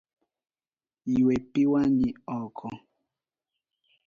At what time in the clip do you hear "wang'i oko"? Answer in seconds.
1.71-2.69